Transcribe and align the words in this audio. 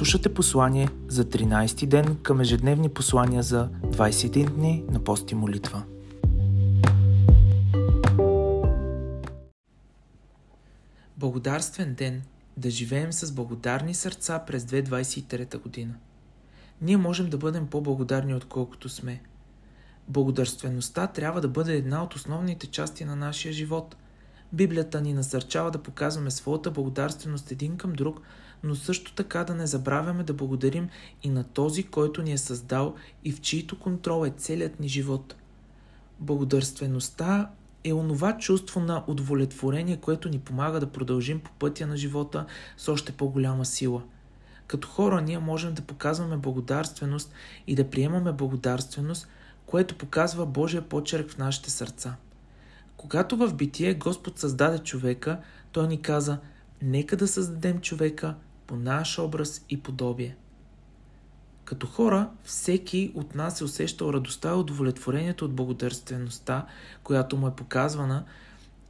Слушате 0.00 0.34
послание 0.34 0.88
за 1.08 1.24
13 1.24 1.86
ден 1.86 2.18
към 2.22 2.40
ежедневни 2.40 2.88
послания 2.88 3.42
за 3.42 3.68
21 3.68 4.50
дни 4.50 4.84
на 4.90 5.04
пост 5.04 5.30
и 5.30 5.34
молитва. 5.34 5.82
Благодарствен 11.16 11.94
ден! 11.94 12.22
Да 12.56 12.70
живеем 12.70 13.12
с 13.12 13.32
благодарни 13.32 13.94
сърца 13.94 14.38
през 14.46 14.64
2023 14.64 15.62
година. 15.62 15.94
Ние 16.82 16.96
можем 16.96 17.30
да 17.30 17.38
бъдем 17.38 17.66
по-благодарни 17.66 18.34
отколкото 18.34 18.88
сме. 18.88 19.22
Благодарствеността 20.08 21.06
трябва 21.06 21.40
да 21.40 21.48
бъде 21.48 21.76
една 21.76 22.02
от 22.02 22.14
основните 22.14 22.66
части 22.66 23.04
на 23.04 23.16
нашия 23.16 23.52
живот. 23.52 23.96
Библията 24.52 25.00
ни 25.00 25.14
насърчава 25.14 25.70
да 25.70 25.82
показваме 25.82 26.30
своята 26.30 26.70
благодарственост 26.70 27.50
един 27.50 27.76
към 27.76 27.92
друг– 27.92 28.20
но 28.62 28.74
също 28.74 29.14
така 29.14 29.44
да 29.44 29.54
не 29.54 29.66
забравяме 29.66 30.22
да 30.22 30.34
благодарим 30.34 30.88
и 31.22 31.28
на 31.28 31.44
този, 31.44 31.82
който 31.82 32.22
ни 32.22 32.32
е 32.32 32.38
създал 32.38 32.94
и 33.24 33.32
в 33.32 33.40
чийто 33.40 33.78
контрол 33.78 34.26
е 34.26 34.30
целият 34.30 34.80
ни 34.80 34.88
живот. 34.88 35.34
Благодарствеността 36.20 37.50
е 37.84 37.92
онова 37.92 38.38
чувство 38.38 38.80
на 38.80 39.04
удовлетворение, 39.06 39.96
което 39.96 40.28
ни 40.28 40.38
помага 40.38 40.80
да 40.80 40.92
продължим 40.92 41.40
по 41.40 41.50
пътя 41.50 41.86
на 41.86 41.96
живота 41.96 42.46
с 42.76 42.88
още 42.88 43.12
по-голяма 43.12 43.64
сила. 43.64 44.02
Като 44.66 44.88
хора 44.88 45.20
ние 45.20 45.38
можем 45.38 45.74
да 45.74 45.82
показваме 45.82 46.36
благодарственост 46.36 47.32
и 47.66 47.74
да 47.74 47.90
приемаме 47.90 48.32
благодарственост, 48.32 49.28
което 49.66 49.94
показва 49.94 50.46
Божия 50.46 50.82
почерк 50.82 51.30
в 51.30 51.38
нашите 51.38 51.70
сърца. 51.70 52.16
Когато 52.96 53.36
в 53.36 53.54
битие 53.54 53.94
Господ 53.94 54.38
създаде 54.38 54.78
човека, 54.78 55.40
той 55.72 55.88
ни 55.88 56.02
каза, 56.02 56.38
нека 56.82 57.16
да 57.16 57.28
създадем 57.28 57.80
човека 57.80 58.34
по 58.70 58.76
наш 58.76 59.18
образ 59.18 59.64
и 59.70 59.82
подобие. 59.82 60.36
Като 61.64 61.86
хора, 61.86 62.30
всеки 62.44 63.12
от 63.14 63.34
нас 63.34 63.60
е 63.60 63.64
усещал 63.64 64.06
радостта 64.12 64.50
и 64.50 64.54
удовлетворението 64.54 65.44
от 65.44 65.54
благодарствеността, 65.54 66.66
която 67.02 67.36
му 67.36 67.48
е 67.48 67.56
показвана 67.56 68.24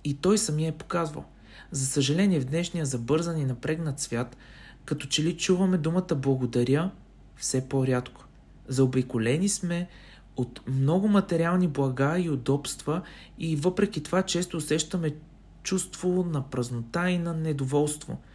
и 0.05 0.15
той 0.15 0.39
самия 0.39 0.69
е 0.69 0.79
показвал. 0.79 1.25
За 1.71 1.87
съжаление, 1.87 2.41
в 2.41 2.45
днешния 2.45 2.87
забързан 2.87 3.39
и 3.39 3.45
напрегнат 3.45 4.01
свят, 4.01 4.37
като 4.85 5.07
че 5.07 5.23
ли 5.23 5.37
чуваме 5.37 5.79
думата 5.79 6.15
благодаря 6.17 6.91
все 7.37 7.69
по-рядко. 7.69 8.25
Заобиколени 8.69 9.49
сме 9.49 9.89
от 10.37 10.61
много 10.69 11.09
материални 11.09 11.69
блага 11.69 12.19
и 12.19 12.31
удобства 12.31 13.03
и 13.39 13.57
въпреки 13.57 14.03
това 14.03 14.23
често 14.23 14.57
усещаме 14.57 15.15
чувство 15.63 16.25
на 16.25 16.51
празнота 16.51 17.11
и 17.11 17.19
на 17.19 17.35
недоволство– 17.35 18.19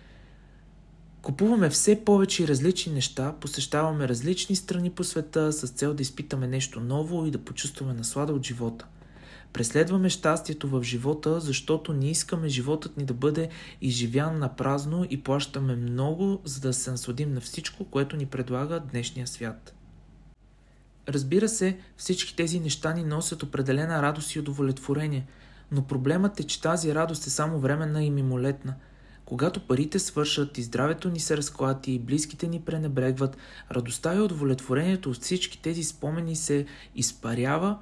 Купуваме 1.26 1.70
все 1.70 2.06
повече 2.06 2.48
различни 2.48 2.94
неща, 2.94 3.36
посещаваме 3.42 4.08
различни 4.08 4.56
страни 4.56 4.90
по 4.90 5.04
света 5.04 5.54
с 5.54 5.70
цел 5.70 5.94
да 5.94 6.02
изпитаме 6.02 6.48
нещо 6.48 6.80
ново 6.80 7.26
и 7.26 7.32
да 7.32 7.38
почувстваме 7.38 7.94
наслада 7.94 8.34
от 8.34 8.46
живота. 8.46 8.86
Преследваме 9.54 10.10
щастието 10.10 10.68
в 10.68 10.84
живота, 10.84 11.40
защото 11.40 11.94
не 11.94 12.10
искаме 12.10 12.50
животът 12.50 12.98
ни 12.98 13.06
да 13.06 13.14
бъде 13.14 13.50
изживян 13.82 14.40
на 14.40 14.56
празно 14.56 15.06
и 15.10 15.24
плащаме 15.24 15.76
много, 15.76 16.42
за 16.44 16.60
да 16.60 16.74
се 16.74 16.92
насладим 16.92 17.34
на 17.34 17.42
всичко, 17.42 17.86
което 17.86 18.16
ни 18.16 18.26
предлага 18.26 18.80
днешния 18.80 19.28
свят. 19.28 19.74
Разбира 21.08 21.50
се, 21.50 21.78
всички 21.98 22.36
тези 22.36 22.60
неща 22.60 22.94
ни 22.94 23.04
носят 23.04 23.44
определена 23.44 24.02
радост 24.02 24.36
и 24.36 24.40
удовлетворение, 24.40 25.28
но 25.72 25.88
проблемът 25.88 26.40
е, 26.40 26.44
че 26.44 26.62
тази 26.62 26.96
радост 26.96 27.28
е 27.28 27.30
само 27.30 27.60
временна 27.60 28.04
и 28.04 28.10
мимолетна– 28.10 28.74
когато 29.26 29.60
парите 29.60 30.00
свършат 30.00 30.58
и 30.58 30.64
здравето 30.64 31.10
ни 31.10 31.20
се 31.20 31.38
разклати 31.38 31.92
и 31.92 32.00
близките 32.00 32.48
ни 32.48 32.62
пренебрегват, 32.62 33.38
радостта 33.72 34.16
и 34.16 34.20
удовлетворението 34.20 35.10
от 35.10 35.22
всички 35.22 35.62
тези 35.62 35.84
спомени 35.84 36.36
се 36.36 36.66
изпарява 36.96 37.78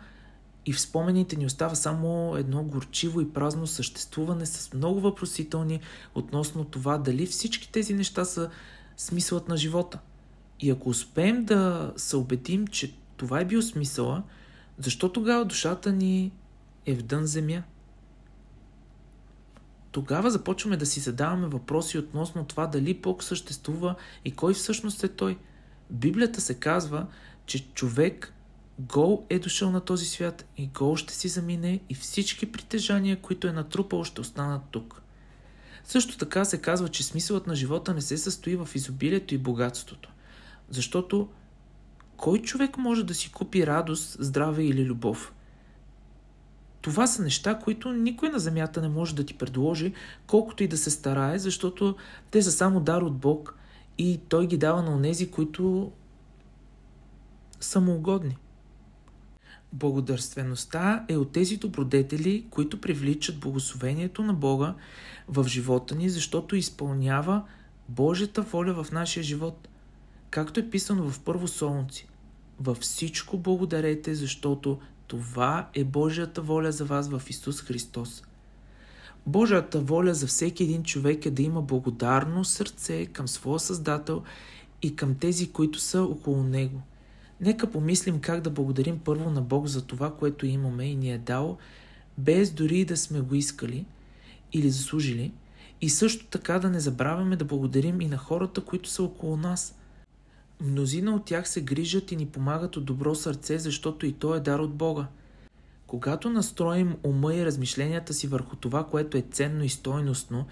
и 0.66 0.74
в 0.74 0.82
спомените 0.82 1.36
ни 1.36 1.46
остава 1.46 1.76
само 1.76 2.36
едно 2.38 2.64
горчиво 2.64 3.22
и 3.22 3.34
празно 3.34 3.68
съществуване 3.68 4.46
с 4.46 4.74
много 4.74 5.00
въпросителни 5.00 5.80
относно 6.16 6.66
това 6.66 6.98
дали 6.98 7.26
всички 7.26 7.72
тези 7.72 7.94
неща 7.94 8.26
са 8.26 8.50
смисълът 8.98 9.48
на 9.48 9.58
живота. 9.58 10.00
И 10.60 10.70
ако 10.70 10.90
успеем 10.90 11.46
да 11.46 11.94
се 11.98 12.16
убедим, 12.16 12.68
че 12.68 12.94
това 13.18 13.40
е 13.40 13.46
бил 13.46 13.62
смисъла, 13.62 14.24
защо 14.78 15.10
тогава 15.10 15.46
душата 15.46 15.92
ни 15.92 16.32
е 16.86 16.96
в 16.96 17.04
дън 17.04 17.26
земя? 17.26 17.64
Тогава 19.94 20.32
започваме 20.32 20.78
да 20.78 20.86
си 20.86 21.00
задаваме 21.00 21.48
въпроси 21.48 21.98
относно 21.98 22.46
това 22.46 22.68
дали 22.68 22.94
Бог 22.94 23.24
съществува 23.24 23.96
и 24.26 24.32
кой 24.32 24.54
всъщност 24.54 25.04
е 25.04 25.08
Той. 25.08 25.38
Библията 25.90 26.42
се 26.42 26.54
казва, 26.54 27.08
че 27.46 27.68
човек 27.74 28.34
гол 28.80 29.26
е 29.30 29.40
дошъл 29.40 29.72
на 29.72 29.82
този 29.82 30.06
свят 30.06 30.46
и 30.58 30.68
гол 30.68 30.96
ще 30.96 31.14
си 31.14 31.28
замине 31.28 31.80
и 31.90 31.96
всички 31.96 32.52
притежания, 32.52 33.22
които 33.22 33.48
е 33.48 33.52
натрупал, 33.52 34.04
ще 34.04 34.22
останат 34.22 34.62
тук. 34.72 35.02
Също 35.84 36.18
така 36.18 36.46
се 36.46 36.62
казва, 36.62 36.90
че 36.90 37.04
смисълът 37.04 37.48
на 37.48 37.56
живота 37.56 37.94
не 37.94 38.02
се 38.02 38.18
състои 38.18 38.56
в 38.56 38.70
изобилието 38.76 39.36
и 39.36 39.38
богатството. 39.38 40.10
Защото 40.70 41.30
кой 42.18 42.42
човек 42.42 42.78
може 42.78 43.04
да 43.04 43.14
си 43.14 43.32
купи 43.32 43.68
радост, 43.68 44.18
здраве 44.20 44.64
или 44.64 44.86
любов? 44.86 45.34
Това 46.84 47.08
са 47.08 47.24
неща, 47.24 47.60
които 47.60 47.94
никой 47.94 48.30
на 48.30 48.40
земята 48.40 48.82
не 48.82 48.90
може 48.90 49.16
да 49.16 49.26
ти 49.26 49.34
предложи, 49.34 49.94
колкото 50.28 50.64
и 50.64 50.68
да 50.68 50.78
се 50.78 50.92
старае, 50.92 51.40
защото 51.40 51.96
те 52.32 52.42
са 52.42 52.52
само 52.52 52.80
дар 52.80 53.02
от 53.02 53.18
Бог 53.18 53.56
и 53.98 54.20
Той 54.30 54.48
ги 54.48 54.58
дава 54.58 54.82
на 54.84 54.96
онези, 54.96 55.32
които 55.32 55.92
са 57.60 57.82
му 57.82 57.96
угодни. 57.96 58.38
Благодарствеността 59.74 61.06
е 61.10 61.18
от 61.18 61.32
тези 61.32 61.58
добродетели, 61.58 62.46
които 62.50 62.82
привличат 62.82 63.40
благословението 63.40 64.24
на 64.24 64.34
Бога 64.34 64.76
в 65.28 65.48
живота 65.48 65.96
ни, 65.96 66.10
защото 66.10 66.56
изпълнява 66.56 67.44
Божията 67.90 68.42
воля 68.42 68.84
в 68.84 68.92
нашия 68.92 69.24
живот. 69.24 69.68
Както 70.30 70.60
е 70.60 70.70
писано 70.70 71.10
в 71.10 71.20
Първо 71.20 71.48
Солнце. 71.48 72.06
Във 72.60 72.78
всичко 72.78 73.38
благодарете, 73.38 74.16
защото 74.16 74.80
това 75.14 75.70
е 75.74 75.84
Божията 75.84 76.42
воля 76.42 76.72
за 76.72 76.86
вас 76.86 77.10
в 77.10 77.22
Исус 77.30 77.62
Христос. 77.62 78.24
Божията 79.26 79.80
воля 79.80 80.14
за 80.14 80.28
всеки 80.28 80.64
един 80.64 80.84
човек 80.84 81.26
е 81.26 81.32
да 81.32 81.42
има 81.42 81.62
благодарно 81.62 82.46
сърце 82.46 83.06
към 83.06 83.28
своя 83.28 83.60
Създател 83.60 84.24
и 84.82 84.96
към 84.96 85.16
тези, 85.16 85.52
които 85.52 85.80
са 85.80 86.04
около 86.04 86.44
Него. 86.44 86.82
Нека 87.42 87.72
помислим 87.72 88.20
как 88.20 88.42
да 88.42 88.50
благодарим 88.50 89.00
първо 89.00 89.30
на 89.30 89.42
Бог 89.42 89.68
за 89.68 89.86
това, 89.86 90.14
което 90.14 90.46
имаме 90.46 90.86
и 90.86 90.96
ни 90.96 91.12
е 91.12 91.18
дал, 91.18 91.58
без 92.18 92.52
дори 92.52 92.86
да 92.86 92.98
сме 92.98 93.22
го 93.22 93.36
искали 93.36 93.86
или 94.54 94.70
заслужили, 94.70 95.32
и 95.82 95.90
също 95.90 96.26
така 96.26 96.60
да 96.60 96.70
не 96.70 96.80
забравяме 96.80 97.36
да 97.36 97.46
благодарим 97.46 98.02
и 98.02 98.08
на 98.08 98.18
хората, 98.18 98.62
които 98.62 98.90
са 98.90 99.04
около 99.04 99.38
нас– 99.38 99.76
Мнозина 100.64 101.16
от 101.16 101.26
тях 101.26 101.50
се 101.50 101.62
грижат 101.62 102.12
и 102.12 102.16
ни 102.16 102.26
помагат 102.26 102.78
от 102.78 102.86
добро 102.86 103.16
сърце, 103.16 103.58
защото 103.58 104.06
и 104.06 104.14
то 104.14 104.36
е 104.36 104.40
дар 104.40 104.60
от 104.60 104.74
Бога. 104.74 105.08
Когато 105.88 106.30
настроим 106.30 106.96
ума 107.04 107.36
и 107.36 107.46
размишленията 107.46 108.14
си 108.14 108.28
върху 108.28 108.56
това, 108.56 108.84
което 108.84 109.18
е 109.18 109.26
ценно 109.32 109.64
и 109.64 109.70
стойностно 109.70 110.46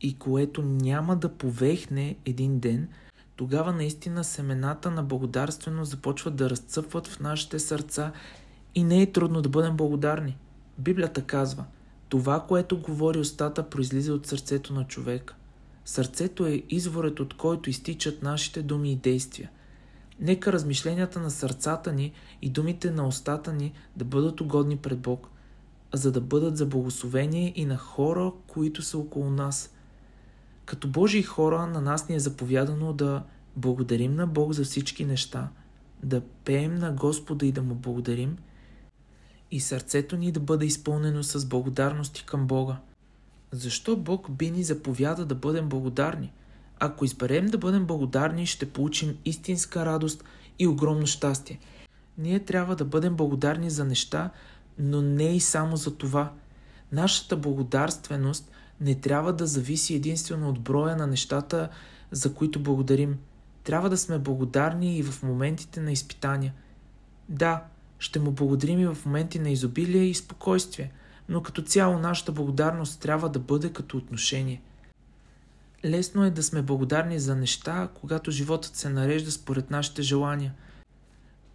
и 0.00 0.18
което 0.18 0.62
няма 0.62 1.16
да 1.16 1.28
повехне 1.28 2.16
един 2.24 2.58
ден, 2.58 2.88
тогава 3.36 3.72
наистина 3.72 4.24
семената 4.24 4.90
на 4.90 5.02
благодарственост 5.02 5.90
започват 5.90 6.36
да 6.36 6.50
разцъпват 6.50 7.06
в 7.06 7.20
нашите 7.20 7.58
сърца 7.58 8.12
и 8.74 8.84
не 8.84 9.02
е 9.02 9.12
трудно 9.12 9.42
да 9.42 9.48
бъдем 9.48 9.76
благодарни. 9.76 10.36
Библията 10.78 11.22
казва, 11.22 11.64
това, 12.08 12.40
което 12.48 12.80
говори 12.80 13.18
устата, 13.18 13.70
произлиза 13.70 14.14
от 14.14 14.26
сърцето 14.26 14.74
на 14.74 14.86
човека. 14.86 15.34
Сърцето 15.90 16.46
е 16.46 16.62
изворът, 16.68 17.20
от 17.20 17.34
който 17.34 17.70
изтичат 17.70 18.22
нашите 18.22 18.62
думи 18.62 18.92
и 18.92 18.96
действия. 18.96 19.50
Нека 20.20 20.52
размишленията 20.52 21.20
на 21.20 21.30
сърцата 21.30 21.92
ни 21.92 22.12
и 22.42 22.50
думите 22.50 22.90
на 22.90 23.06
устата 23.06 23.52
ни 23.52 23.72
да 23.96 24.04
бъдат 24.04 24.40
угодни 24.40 24.76
пред 24.76 24.98
Бог, 24.98 25.28
за 25.94 26.12
да 26.12 26.20
бъдат 26.20 26.56
за 26.56 26.66
благословение 26.66 27.52
и 27.56 27.64
на 27.64 27.76
хора, 27.76 28.32
които 28.46 28.82
са 28.82 28.98
около 28.98 29.30
нас. 29.30 29.74
Като 30.64 30.88
Божии 30.88 31.22
хора 31.22 31.66
на 31.66 31.80
нас 31.80 32.08
ни 32.08 32.14
е 32.14 32.20
заповядано 32.20 32.92
да 32.92 33.22
благодарим 33.56 34.14
на 34.14 34.26
Бог 34.26 34.52
за 34.52 34.64
всички 34.64 35.04
неща, 35.04 35.48
да 36.02 36.20
пеем 36.20 36.74
на 36.74 36.92
Господа 36.92 37.46
и 37.46 37.52
да 37.52 37.62
му 37.62 37.74
благодарим, 37.74 38.36
и 39.50 39.60
сърцето 39.60 40.16
ни 40.16 40.32
да 40.32 40.40
бъде 40.40 40.66
изпълнено 40.66 41.22
с 41.22 41.46
благодарности 41.46 42.26
към 42.26 42.46
Бога– 42.46 42.76
защо 43.52 43.96
Бог 43.96 44.30
би 44.30 44.50
ни 44.50 44.62
заповяда 44.62 45.26
да 45.26 45.34
бъдем 45.34 45.68
благодарни? 45.68 46.32
Ако 46.78 47.04
изберем 47.04 47.46
да 47.46 47.58
бъдем 47.58 47.86
благодарни, 47.86 48.46
ще 48.46 48.72
получим 48.72 49.16
истинска 49.24 49.86
радост 49.86 50.24
и 50.58 50.66
огромно 50.66 51.06
щастие. 51.06 51.58
Ние 52.18 52.40
трябва 52.40 52.76
да 52.76 52.84
бъдем 52.84 53.14
благодарни 53.14 53.70
за 53.70 53.84
неща, 53.84 54.30
но 54.78 55.02
не 55.02 55.36
и 55.36 55.40
само 55.40 55.76
за 55.76 55.96
това. 55.96 56.32
Нашата 56.92 57.36
благодарственост 57.36 58.50
не 58.80 58.94
трябва 58.94 59.32
да 59.32 59.46
зависи 59.46 59.94
единствено 59.94 60.48
от 60.48 60.60
броя 60.60 60.96
на 60.96 61.06
нещата, 61.06 61.68
за 62.10 62.34
които 62.34 62.62
благодарим. 62.62 63.18
Трябва 63.64 63.90
да 63.90 63.96
сме 63.96 64.18
благодарни 64.18 64.98
и 64.98 65.02
в 65.02 65.22
моментите 65.22 65.80
на 65.80 65.92
изпитания. 65.92 66.54
Да, 67.28 67.64
ще 67.98 68.20
му 68.20 68.30
благодарим 68.30 68.80
и 68.80 68.86
в 68.86 68.98
моменти 69.06 69.38
на 69.38 69.50
изобилие 69.50 70.02
и 70.02 70.14
спокойствие, 70.14 70.92
но 71.30 71.42
като 71.42 71.62
цяло 71.62 71.98
нашата 71.98 72.32
благодарност 72.32 73.00
трябва 73.00 73.28
да 73.28 73.38
бъде 73.38 73.72
като 73.72 73.96
отношение. 73.96 74.62
Лесно 75.84 76.24
е 76.24 76.30
да 76.30 76.42
сме 76.42 76.62
благодарни 76.62 77.18
за 77.18 77.36
неща, 77.36 77.88
когато 77.94 78.30
животът 78.30 78.76
се 78.76 78.88
нарежда 78.88 79.30
според 79.30 79.70
нашите 79.70 80.02
желания. 80.02 80.54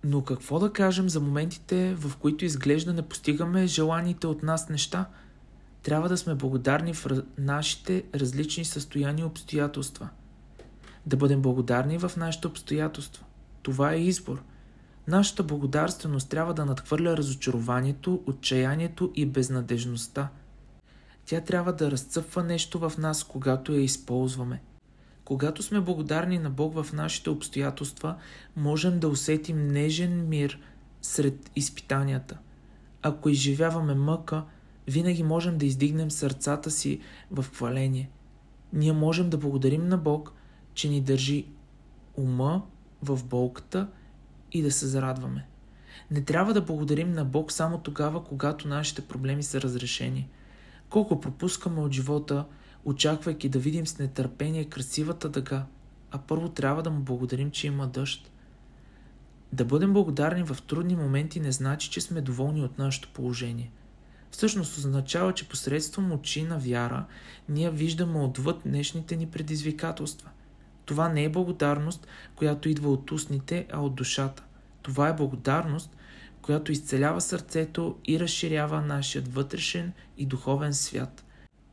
Но 0.04 0.24
какво 0.24 0.60
да 0.60 0.74
кажем 0.74 1.10
за 1.10 1.20
моментите, 1.20 1.96
в 1.96 2.18
които 2.18 2.46
изглежда 2.46 2.94
не 2.94 3.02
постигаме 3.02 3.68
желаните 3.68 4.28
от 4.28 4.44
нас 4.44 4.70
неща? 4.70 5.10
Трябва 5.84 6.10
да 6.10 6.18
сме 6.18 6.36
благодарни 6.36 6.94
в 6.94 7.06
нашите 7.38 8.04
различни 8.16 8.66
състояния 8.66 9.24
и 9.24 9.28
обстоятелства. 9.28 10.10
Да 11.06 11.18
бъдем 11.18 11.42
благодарни 11.42 11.98
в 11.98 12.12
нашите 12.18 12.48
обстоятелства. 12.48 13.26
Това 13.64 13.94
е 13.94 14.02
избор– 14.02 14.44
Нашата 15.08 15.44
благодарственост 15.44 16.30
трябва 16.30 16.54
да 16.54 16.66
надхвърля 16.66 17.18
разочарованието, 17.18 18.24
отчаянието 18.26 19.12
и 19.16 19.26
безнадежността. 19.26 20.30
Тя 21.26 21.42
трябва 21.42 21.74
да 21.74 21.92
разцъпва 21.92 22.44
нещо 22.44 22.80
в 22.80 22.94
нас, 22.98 23.24
когато 23.24 23.74
я 23.74 23.82
използваме. 23.82 24.62
Когато 25.26 25.64
сме 25.64 25.82
благодарни 25.82 26.40
на 26.40 26.50
Бог 26.50 26.74
в 26.74 26.94
нашите 26.94 27.30
обстоятелства, 27.30 28.16
можем 28.56 29.00
да 29.00 29.08
усетим 29.08 29.68
нежен 29.68 30.30
мир 30.30 30.60
сред 31.02 31.52
изпитанията. 31.56 32.38
Ако 33.02 33.30
изживяваме 33.30 33.94
мъка, 33.94 34.44
винаги 34.88 35.24
можем 35.24 35.58
да 35.58 35.66
издигнем 35.66 36.12
сърцата 36.12 36.72
си 36.72 37.00
в 37.32 37.46
хваление. 37.54 38.10
Ние 38.74 38.94
можем 38.94 39.30
да 39.30 39.38
благодарим 39.38 39.88
на 39.88 39.98
Бог, 39.98 40.34
че 40.74 40.90
ни 40.90 41.02
държи 41.02 41.46
ума 42.18 42.62
в 43.02 43.24
болката– 43.24 43.88
и 44.56 44.62
да 44.62 44.72
се 44.72 44.88
зарадваме. 44.88 45.46
Не 46.12 46.22
трябва 46.22 46.54
да 46.54 46.62
благодарим 46.62 47.12
на 47.12 47.26
Бог 47.26 47.52
само 47.52 47.78
тогава, 47.78 48.24
когато 48.24 48.68
нашите 48.68 49.02
проблеми 49.02 49.44
са 49.44 49.62
разрешени. 49.62 50.30
Колко 50.90 51.22
пропускаме 51.22 51.82
от 51.82 51.92
живота, 51.92 52.46
очаквайки 52.86 53.50
да 53.50 53.60
видим 53.60 53.88
с 53.88 54.00
нетърпение 54.00 54.66
красивата 54.66 55.30
дъга, 55.30 55.66
а 56.12 56.18
първо 56.18 56.50
трябва 56.50 56.84
да 56.84 56.90
му 56.90 57.00
благодарим, 57.00 57.52
че 57.52 57.68
има 57.68 57.88
дъжд. 57.88 58.32
Да 59.54 59.66
бъдем 59.66 59.94
благодарни 59.94 60.44
в 60.44 60.58
трудни 60.68 60.96
моменти 60.96 61.40
не 61.40 61.52
значи, 61.52 61.90
че 61.90 62.02
сме 62.02 62.22
доволни 62.22 62.62
от 62.62 62.78
нашето 62.78 63.10
положение. 63.10 63.72
Всъщност 64.32 64.78
означава, 64.78 65.34
че 65.34 65.50
посредством 65.50 66.12
очи 66.12 66.44
на 66.44 66.58
вяра 66.60 67.06
ние 67.50 67.72
виждаме 67.72 68.20
отвъд 68.20 68.62
днешните 68.66 69.16
ни 69.16 69.28
предизвикателства. 69.28 70.30
Това 70.86 71.10
не 71.10 71.24
е 71.24 71.30
благодарност, 71.30 72.08
която 72.36 72.70
идва 72.70 72.92
от 72.92 73.12
устните, 73.12 73.68
а 73.72 73.82
от 73.82 73.96
душата. 73.96 74.45
Това 74.86 75.10
е 75.10 75.16
благодарност, 75.16 75.96
която 76.42 76.72
изцелява 76.72 77.22
сърцето 77.22 77.96
и 78.06 78.20
разширява 78.20 78.82
нашият 78.82 79.34
вътрешен 79.34 79.94
и 80.18 80.26
духовен 80.26 80.74
свят. 80.74 81.26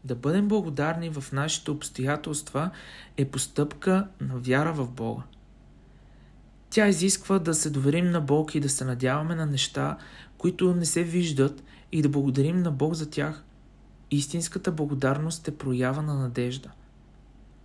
Да 0.04 0.14
бъдем 0.14 0.48
благодарни 0.48 1.10
в 1.10 1.32
нашите 1.32 1.70
обстоятелства 1.70 2.70
е 3.16 3.24
постъпка 3.24 4.08
на 4.20 4.36
вяра 4.36 4.72
в 4.72 4.90
Бога. 4.90 5.22
Тя 6.70 6.88
изисква 6.88 7.38
да 7.38 7.54
се 7.54 7.70
доверим 7.70 8.10
на 8.10 8.20
Бог 8.20 8.54
и 8.54 8.60
да 8.60 8.68
се 8.68 8.84
надяваме 8.84 9.34
на 9.34 9.46
неща, 9.46 9.98
които 10.38 10.74
не 10.74 10.84
се 10.84 11.02
виждат 11.02 11.64
и 11.92 12.02
да 12.02 12.08
благодарим 12.08 12.62
на 12.62 12.70
Бог 12.70 12.94
за 12.94 13.10
тях. 13.10 13.44
Истинската 14.10 14.72
благодарност 14.72 15.48
е 15.48 15.58
проява 15.58 16.02
на 16.02 16.14
надежда. 16.14 16.70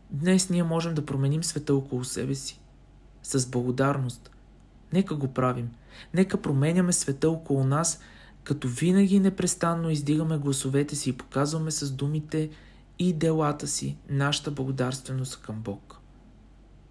Днес 0.09 0.49
ние 0.49 0.63
можем 0.63 0.93
да 0.93 1.05
променим 1.05 1.43
света 1.43 1.75
около 1.75 2.03
себе 2.03 2.35
си. 2.35 2.59
С 3.23 3.49
благодарност– 3.49 4.31
Нека 4.93 5.15
го 5.15 5.27
правим. 5.27 5.69
Нека 6.13 6.41
променяме 6.41 6.93
света 6.93 7.29
около 7.29 7.63
нас, 7.63 7.99
като 8.43 8.67
винаги 8.67 9.19
непрестанно 9.19 9.89
издигаме 9.89 10.37
гласовете 10.37 10.95
си 10.95 11.09
и 11.09 11.13
показваме 11.13 11.71
с 11.71 11.91
думите 11.91 12.49
и 12.99 13.13
делата 13.13 13.67
си 13.67 13.97
нашата 14.09 14.51
благодарственост 14.51 15.41
към 15.41 15.55
Бог. 15.55 15.96